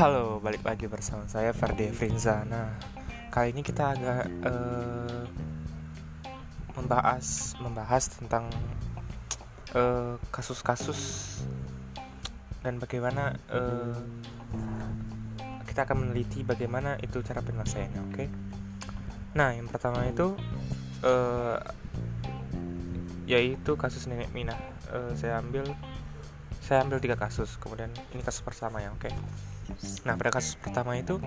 [0.00, 2.40] Halo, balik lagi bersama saya Ferdi Frinza.
[2.48, 2.72] Nah,
[3.28, 5.28] kali ini kita agak uh,
[6.72, 8.48] membahas membahas tentang
[9.76, 11.00] eh, kasus-kasus
[11.36, 13.92] uh, dan bagaimana uh,
[15.68, 18.14] kita akan meneliti bagaimana itu cara penyelesaiannya, oke?
[18.16, 18.28] Okay?
[19.36, 20.32] Nah, yang pertama itu
[21.04, 21.60] uh,
[23.28, 24.56] yaitu kasus nenek Mina.
[24.88, 25.68] Uh, saya ambil
[26.64, 29.12] saya ambil tiga kasus kemudian ini kasus pertama ya oke okay?
[30.04, 31.18] Nah pada kasus pertama itu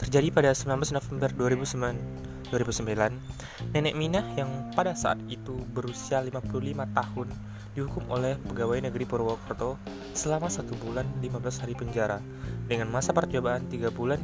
[0.00, 6.50] terjadi pada 19 November 2009 2009 nenek Minah yang pada saat itu berusia 55
[6.94, 7.28] tahun
[7.74, 9.76] dihukum oleh pegawai negeri Purwokerto
[10.14, 12.22] selama satu bulan 15 hari penjara.
[12.70, 14.22] Dengan masa percobaan tiga bulan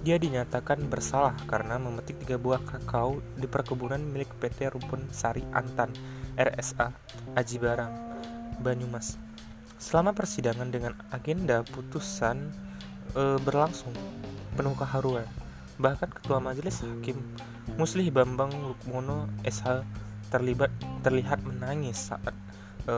[0.00, 5.92] dia dinyatakan bersalah karena memetik tiga buah kakao di perkebunan milik PT Rumpun Sari Antan
[6.38, 6.94] RSA
[7.34, 7.90] Aji Barang
[8.62, 9.25] Banyumas
[9.76, 12.48] Selama persidangan dengan agenda putusan
[13.12, 13.92] e, berlangsung
[14.56, 15.28] penuh keharuan,
[15.76, 17.20] bahkan ketua majelis hakim
[17.76, 19.84] Muslih Bambang Lukmono SH
[20.32, 20.72] terlibat
[21.04, 22.32] terlihat menangis saat
[22.88, 22.94] e,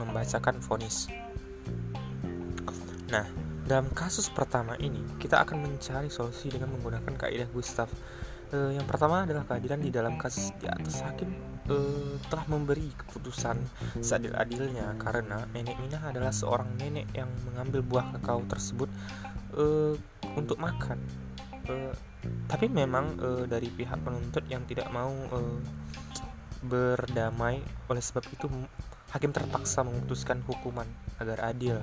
[0.00, 1.12] membacakan vonis.
[3.12, 3.28] Nah,
[3.68, 7.86] dalam kasus pertama ini kita akan mencari solusi dengan menggunakan kaidah Gustav
[8.52, 11.32] uh, yang pertama adalah keadilan di dalam kasus di atas hakim
[11.72, 13.56] uh, telah memberi keputusan
[14.04, 18.92] seadil-adilnya karena nenek Minah adalah seorang nenek yang mengambil buah kakao tersebut
[19.56, 19.96] uh,
[20.36, 21.00] untuk makan.
[21.64, 21.94] Uh,
[22.46, 23.18] tapi memang
[23.50, 25.10] dari pihak penuntut yang tidak mau
[26.62, 27.58] berdamai
[27.90, 28.46] oleh sebab itu
[29.10, 30.86] hakim terpaksa memutuskan hukuman
[31.18, 31.82] agar adil.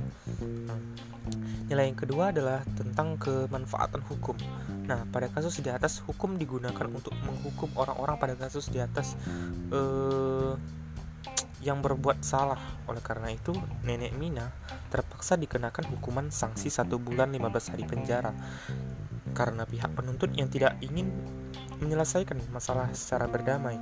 [1.68, 4.40] Nilai yang kedua adalah tentang kemanfaatan hukum.
[4.90, 9.14] Nah, pada kasus di atas hukum digunakan untuk menghukum orang-orang pada kasus di atas
[9.70, 10.54] eh,
[11.62, 12.58] yang berbuat salah.
[12.90, 13.54] Oleh karena itu,
[13.86, 14.50] nenek Mina
[14.90, 18.34] terpaksa dikenakan hukuman sanksi satu bulan 15 hari penjara
[19.38, 21.14] karena pihak penuntut yang tidak ingin
[21.78, 23.78] menyelesaikan masalah secara berdamai.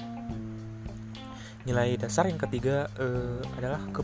[1.64, 4.04] Nilai dasar yang ketiga uh, adalah ke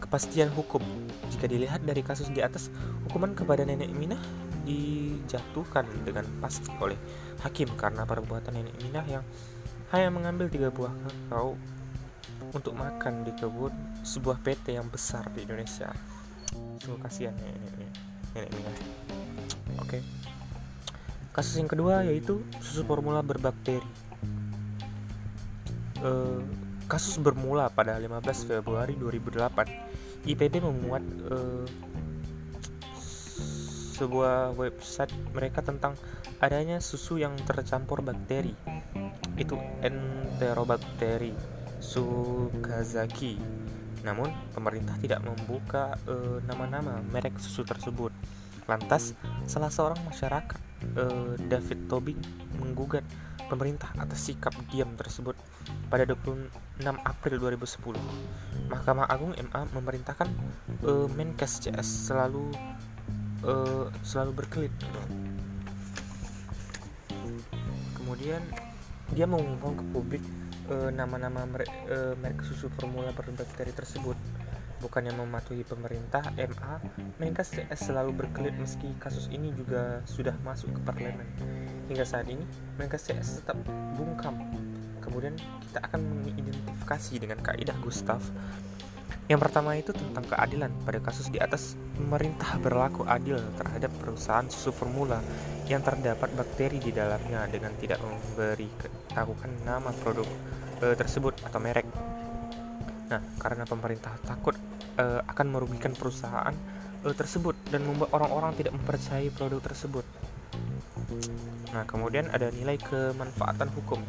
[0.00, 0.80] kepastian hukum.
[1.28, 2.72] Jika dilihat dari kasus di atas,
[3.04, 4.20] hukuman kepada nenek Minah
[4.66, 6.98] dijatuhkan dengan pasti oleh
[7.46, 9.24] hakim karena perbuatan nenek Minah yang
[9.94, 11.54] hanya mengambil tiga buah kakao
[12.50, 13.70] untuk makan di kebun
[14.02, 15.94] sebuah PT yang besar di Indonesia.
[16.82, 17.90] Sungguh kasihan nenek, nenek,
[18.34, 18.74] nenek Minah.
[18.74, 18.82] Oke.
[19.86, 20.02] Okay.
[21.30, 23.86] Kasus yang kedua yaitu susu formula berbakteri.
[26.02, 26.42] Uh,
[26.86, 30.22] Kasus bermula pada 15 Februari 2008.
[30.26, 31.66] IPB memuat uh,
[33.96, 35.96] sebuah website mereka tentang
[36.44, 38.52] adanya susu yang tercampur bakteri.
[39.40, 41.32] Itu Enterobakteri
[41.80, 43.40] Sukazaki.
[44.04, 48.12] Namun, pemerintah tidak membuka uh, nama-nama merek susu tersebut.
[48.68, 49.16] Lantas,
[49.48, 50.60] salah seorang masyarakat,
[50.98, 52.20] uh, David Tobing,
[52.60, 53.02] menggugat
[53.46, 55.38] pemerintah atas sikap diam tersebut
[55.86, 56.50] pada 26
[56.82, 57.94] April 2010.
[58.70, 60.28] Mahkamah Agung MA memerintahkan
[60.82, 62.50] uh, Menkes CS selalu
[63.44, 64.74] uh, selalu berkelit.
[67.98, 68.40] Kemudian
[69.12, 70.24] dia mengumumkan ke publik
[70.94, 74.18] nama-nama uh, uh, merek susu formula berbakteri tersebut
[74.80, 76.78] bukannya mematuhi pemerintah MA,
[77.40, 81.26] CS selalu berkelit meski kasus ini juga sudah masuk ke parlemen.
[81.88, 82.44] Hingga saat ini,
[82.76, 83.56] Menkes CS tetap
[83.96, 84.36] bungkam.
[85.00, 85.38] Kemudian
[85.70, 88.20] kita akan mengidentifikasi dengan kaidah Gustav.
[89.26, 90.70] Yang pertama itu tentang keadilan.
[90.86, 95.18] Pada kasus di atas, pemerintah berlaku adil terhadap perusahaan susu formula
[95.66, 100.26] yang terdapat bakteri di dalamnya dengan tidak memberi ketahuan nama produk
[100.78, 101.90] e, tersebut atau merek
[103.06, 104.58] Nah, karena pemerintah takut
[104.98, 106.54] uh, akan merugikan perusahaan
[107.06, 110.02] uh, tersebut dan membuat orang-orang tidak mempercayai produk tersebut.
[111.70, 114.02] Nah, kemudian ada nilai kemanfaatan hukum.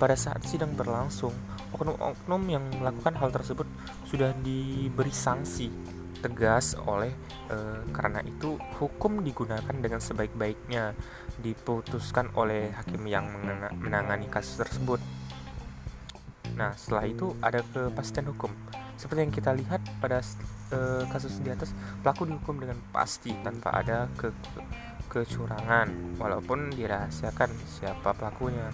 [0.00, 1.36] Pada saat sidang berlangsung,
[1.74, 3.66] oknum-oknum yang melakukan hal tersebut
[4.08, 5.70] sudah diberi sanksi
[6.20, 7.08] tegas oleh
[7.48, 7.56] e,
[7.96, 10.92] karena itu hukum digunakan dengan sebaik-baiknya
[11.40, 13.24] diputuskan oleh hakim yang
[13.80, 15.00] menangani kasus tersebut.
[16.60, 18.52] Nah, setelah itu ada kepastian hukum.
[19.00, 20.20] Seperti yang kita lihat pada
[20.76, 21.72] uh, kasus di atas,
[22.04, 24.28] pelaku dihukum dengan pasti tanpa ada ke
[25.08, 28.68] kecurangan, walaupun dirahasiakan siapa pelakunya,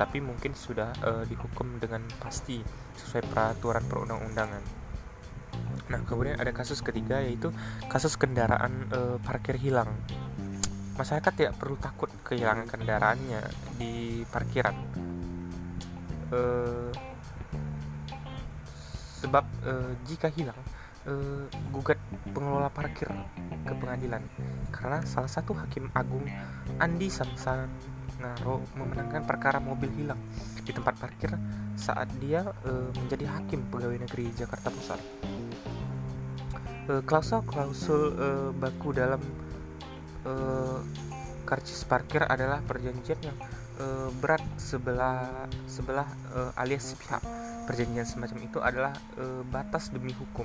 [0.00, 2.56] tapi mungkin sudah uh, dihukum dengan pasti
[2.96, 4.64] sesuai peraturan perundang-undangan.
[5.92, 7.52] Nah, kemudian ada kasus ketiga yaitu
[7.92, 9.92] kasus kendaraan uh, parkir hilang.
[10.96, 13.44] Masyarakat tidak perlu takut kehilangan kendaraannya
[13.76, 14.76] di parkiran.
[16.32, 16.88] Uh,
[19.20, 19.44] sebab
[20.08, 20.56] jika hilang
[21.04, 21.12] e,
[21.72, 22.00] gugat
[22.32, 23.08] pengelola parkir
[23.64, 24.24] ke pengadilan
[24.72, 26.24] karena salah satu hakim agung
[26.80, 27.12] Andi
[28.20, 30.20] Samsangaro memenangkan perkara mobil hilang
[30.60, 31.32] di tempat parkir
[31.72, 35.00] saat dia e, menjadi hakim pegawai negeri Jakarta Pusat.
[36.84, 39.24] E, klausul-klausul e, baku dalam
[40.28, 40.32] e,
[41.48, 43.38] karcis parkir adalah perjanjian yang
[43.80, 47.24] e, berat sebelah sebelah e, alias pihak.
[47.64, 50.44] Perjanjian semacam itu adalah e, batas demi hukum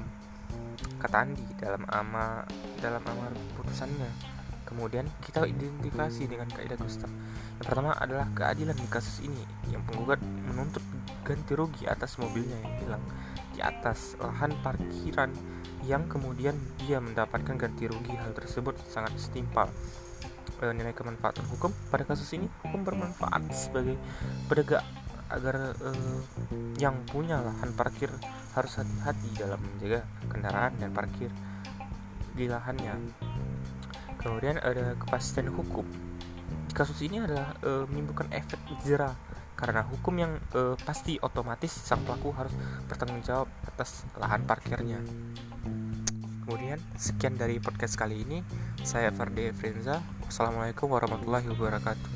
[0.96, 2.48] kata Andi dalam ama
[2.80, 4.35] dalam amar putusannya.
[4.66, 7.10] Kemudian kita identifikasi dengan kaidah Gustav.
[7.62, 9.44] Yang pertama adalah keadilan di kasus ini.
[9.70, 10.84] Yang penggugat menuntut
[11.22, 13.04] ganti rugi atas mobilnya yang hilang
[13.56, 15.32] di atas lahan parkiran
[15.88, 18.14] yang kemudian dia mendapatkan ganti rugi.
[18.18, 19.70] Hal tersebut sangat setimpal
[20.60, 23.96] e, nilai kemanfaatan hukum pada kasus ini hukum bermanfaat sebagai
[24.50, 24.84] penegak
[25.26, 26.22] agar uh,
[26.78, 28.14] yang punya lahan parkir
[28.54, 31.34] harus hati-hati dalam menjaga kendaraan dan parkir
[32.38, 32.94] di lahannya.
[34.26, 35.86] Kemudian ada kepastian hukum.
[36.74, 39.14] Kasus ini adalah uh, menimbulkan efek jerah
[39.56, 42.52] karena hukum yang uh, pasti otomatis sang pelaku harus
[42.90, 44.98] bertanggung jawab atas lahan parkirnya.
[46.44, 48.42] Kemudian sekian dari podcast kali ini.
[48.82, 50.02] Saya Farde Frenza.
[50.26, 52.15] Wassalamualaikum warahmatullahi wabarakatuh.